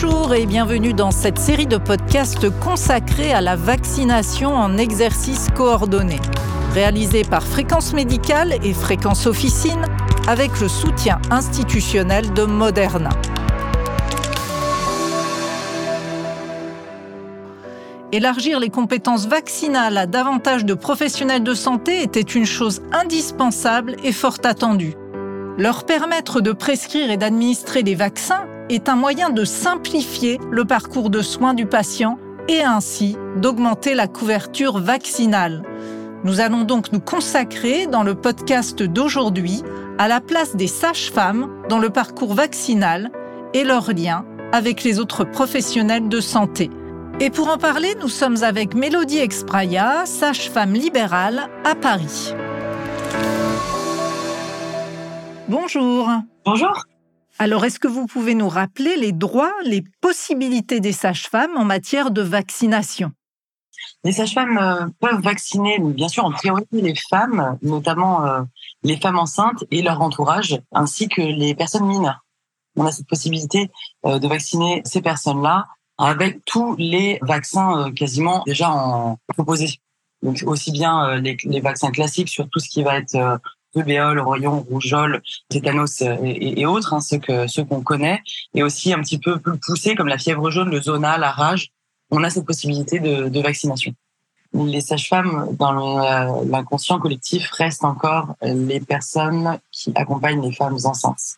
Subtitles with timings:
[0.00, 6.20] Bonjour et bienvenue dans cette série de podcasts consacrée à la vaccination en exercice coordonné,
[6.72, 9.84] réalisée par Fréquence Médicale et Fréquence Officine
[10.28, 13.10] avec le soutien institutionnel de Moderna.
[18.12, 24.12] Élargir les compétences vaccinales à davantage de professionnels de santé était une chose indispensable et
[24.12, 24.94] fort attendue.
[25.56, 31.10] Leur permettre de prescrire et d'administrer des vaccins est un moyen de simplifier le parcours
[31.10, 32.18] de soins du patient
[32.48, 35.62] et ainsi d'augmenter la couverture vaccinale.
[36.24, 39.62] Nous allons donc nous consacrer dans le podcast d'aujourd'hui
[39.98, 43.10] à la place des sages-femmes dans le parcours vaccinal
[43.54, 46.70] et leur lien avec les autres professionnels de santé.
[47.20, 52.32] Et pour en parler, nous sommes avec Mélodie Expraya, sage-femme libérale à Paris.
[55.48, 56.08] Bonjour.
[56.44, 56.84] Bonjour.
[57.40, 62.10] Alors, est-ce que vous pouvez nous rappeler les droits, les possibilités des sages-femmes en matière
[62.10, 63.12] de vaccination?
[64.02, 68.42] Les sages-femmes euh, peuvent vacciner, bien sûr, en priorité les femmes, notamment euh,
[68.82, 72.24] les femmes enceintes et leur entourage, ainsi que les personnes mineures.
[72.76, 73.70] On a cette possibilité
[74.04, 79.80] euh, de vacciner ces personnes-là avec tous les vaccins quasiment déjà en proposés.
[80.22, 83.40] Donc aussi bien les, les, vaccins classiques sur tout ce qui va être
[83.74, 88.22] rubéole, royon, rougeole, tétanos et, et autres, hein, ceux que ceux qu'on connaît,
[88.54, 91.70] et aussi un petit peu plus poussés comme la fièvre jaune, le zona, la rage.
[92.10, 93.92] On a cette possibilité de, vaccination.
[94.54, 101.36] Les sages-femmes dans l'inconscient collectif restent encore les personnes qui accompagnent les femmes enceintes.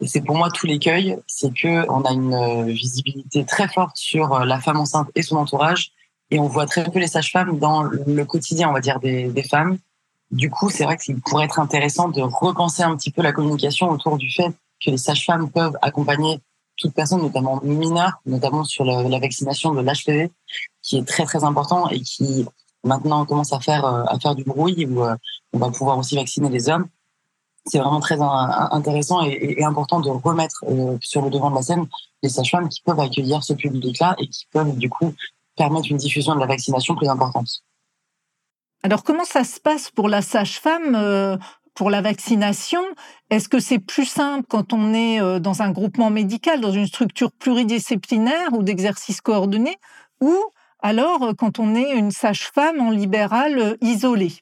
[0.00, 4.38] Et c'est pour moi tout l'écueil, c'est que on a une visibilité très forte sur
[4.46, 5.90] la femme enceinte et son entourage,
[6.30, 9.76] et on voit très peu les sages-femmes dans le quotidien, on va dire, des femmes
[10.30, 13.88] du coup, c'est vrai qu'il pourrait être intéressant de repenser un petit peu la communication
[13.90, 14.50] autour du fait
[14.84, 16.40] que les sages-femmes peuvent accompagner
[16.76, 20.30] toute personne, notamment mineure, notamment sur la, vaccination de l'HPV,
[20.82, 22.46] qui est très très important et qui
[22.84, 25.16] maintenant commence à faire euh, à faire du bruit où euh,
[25.52, 26.86] on va pouvoir aussi vacciner les hommes.
[27.66, 31.86] C'est vraiment très intéressant et, important de remettre euh, sur le devant de la scène
[32.22, 35.12] les sages-femmes qui peuvent accueillir ce public-là et qui peuvent du coup
[35.56, 37.62] permettre une diffusion de la vaccination plus importante.
[38.84, 41.36] Alors comment ça se passe pour la sage-femme euh,
[41.74, 42.80] pour la vaccination?
[43.28, 46.86] Est-ce que c'est plus simple quand on est euh, dans un groupement médical, dans une
[46.86, 49.76] structure pluridisciplinaire ou d'exercice coordonné,
[50.20, 50.36] ou
[50.80, 54.34] alors euh, quand on est une sage-femme en libéral isolée?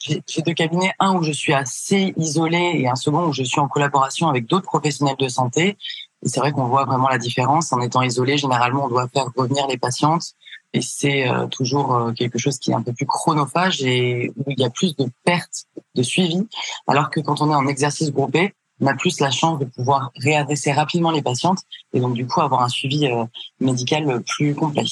[0.00, 3.58] J'ai deux cabinets, un où je suis assez isolée et un second où je suis
[3.58, 5.78] en collaboration avec d'autres professionnels de santé.
[6.22, 7.72] C'est vrai qu'on voit vraiment la différence.
[7.72, 10.34] En étant isolé, généralement, on doit faire revenir les patientes
[10.74, 14.44] et c'est euh, toujours euh, quelque chose qui est un peu plus chronophage et où
[14.48, 16.46] il y a plus de pertes de suivi,
[16.86, 20.12] alors que quand on est en exercice groupé, on a plus la chance de pouvoir
[20.16, 21.60] réadresser rapidement les patientes
[21.92, 23.24] et donc du coup avoir un suivi euh,
[23.60, 24.84] médical plus complet.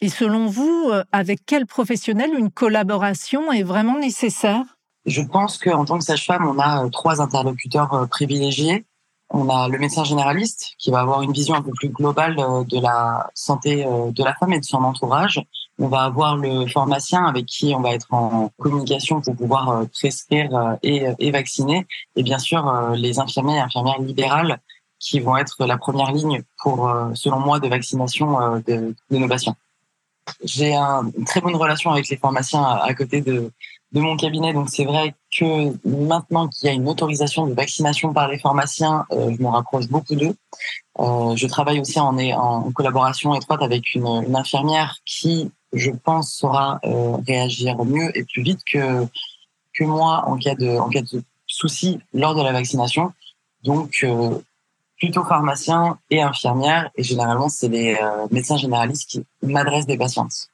[0.00, 4.64] Et selon vous, avec quel professionnel une collaboration est vraiment nécessaire?
[5.06, 8.84] Je pense qu'en tant que sage-femme, on a trois interlocuteurs privilégiés
[9.32, 12.64] on a le médecin généraliste qui va avoir une vision un peu plus globale euh,
[12.64, 15.40] de la santé euh, de la femme et de son entourage.
[15.78, 19.84] On va avoir le pharmacien avec qui on va être en communication pour pouvoir euh,
[19.86, 21.86] prescrire et, vacciner.
[22.14, 24.60] Et bien sûr, les infirmiers et infirmières libérales
[24.98, 29.56] qui vont être la première ligne pour, selon moi, de vaccination de, nos patients.
[30.44, 33.50] J'ai une très bonne relation avec les pharmaciens à côté de,
[33.92, 34.52] de mon cabinet.
[34.52, 39.06] Donc c'est vrai que maintenant qu'il y a une autorisation de vaccination par les pharmaciens,
[39.12, 40.34] euh, je me rapproche beaucoup d'eux.
[40.98, 46.32] Euh, je travaille aussi en, en collaboration étroite avec une, une, infirmière qui, je pense,
[46.32, 49.06] saura euh, réagir mieux et plus vite que
[49.74, 53.12] que moi en cas de en cas de souci lors de la vaccination.
[53.64, 54.38] Donc euh,
[54.98, 60.51] plutôt pharmacien et infirmière et généralement c'est les euh, médecins généralistes qui m'adressent des patientes.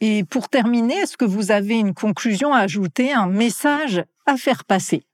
[0.00, 4.64] Et pour terminer, est-ce que vous avez une conclusion à ajouter, un message à faire
[4.64, 5.04] passer?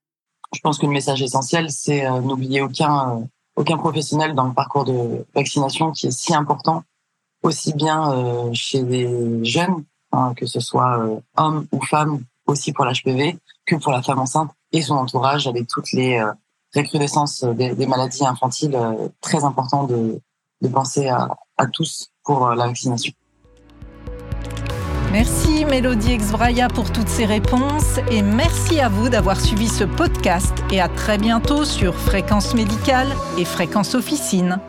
[0.53, 3.25] Je pense que le message essentiel, c'est euh, n'oublier aucun, euh,
[3.57, 6.83] aucun professionnel dans le parcours de vaccination qui est si important,
[7.43, 11.07] aussi bien euh, chez les jeunes, hein, que ce soit
[11.37, 15.69] hommes ou femmes, aussi pour l'HPV, que pour la femme enceinte et son entourage, avec
[15.69, 16.21] toutes les
[16.75, 18.77] recrudescences des, maladies infantiles,
[19.21, 20.21] très important de,
[20.73, 23.13] penser à tous pour la vaccination.
[25.13, 30.53] Merci Mélodie Exvraya pour toutes ces réponses et merci à vous d'avoir suivi ce podcast
[30.71, 34.61] et à très bientôt sur Fréquence Médicale et Fréquence Officine.